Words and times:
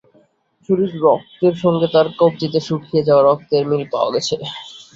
ছুরির 0.69 0.93
রক্তের 1.03 1.55
সঙ্গে 1.63 1.87
তাঁর 1.93 2.07
কবজিতে 2.19 2.59
শুকিয়ে 2.67 3.05
যাওয়া 3.07 3.23
রক্তের 3.23 3.63
মিল 3.69 3.83
পাওয়া 3.93 4.09
গেছে। 4.15 4.35